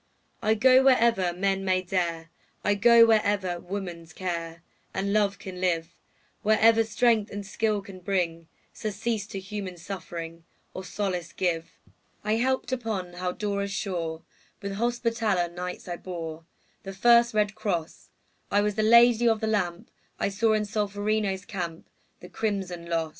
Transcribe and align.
I 0.41 0.55
go 0.55 0.83
wherever 0.85 1.31
men 1.31 1.63
may 1.63 1.83
dare, 1.83 2.31
I 2.63 2.73
go 2.73 3.05
wherever 3.05 3.59
woman's 3.59 4.13
care 4.13 4.63
And 4.95 5.13
love 5.13 5.37
can 5.37 5.61
live, 5.61 5.93
Wherever 6.41 6.83
strength 6.83 7.29
and 7.29 7.45
skill 7.45 7.83
can 7.83 7.99
bring 7.99 8.47
Surcease 8.73 9.27
to 9.27 9.39
human 9.39 9.77
suffering, 9.77 10.43
Or 10.73 10.83
solace 10.83 11.33
give. 11.33 11.77
I 12.23 12.37
helped 12.37 12.71
upon 12.71 13.13
Haldora's 13.13 13.69
shore; 13.73 14.23
With 14.59 14.71
Hospitaller 14.71 15.49
Knights 15.49 15.87
I 15.87 15.97
bore 15.97 16.45
The 16.81 16.93
first 16.93 17.35
red 17.35 17.53
cross; 17.53 18.09
I 18.49 18.61
was 18.61 18.73
the 18.73 18.81
Lady 18.81 19.27
of 19.29 19.39
the 19.39 19.45
Lamp; 19.45 19.91
I 20.19 20.29
saw 20.29 20.53
in 20.53 20.65
Solferino's 20.65 21.45
camp 21.45 21.87
The 22.21 22.29
crimson 22.29 22.87
loss. 22.87 23.09